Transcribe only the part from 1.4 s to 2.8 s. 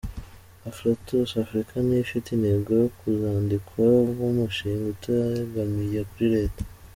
Africa ni ifite intego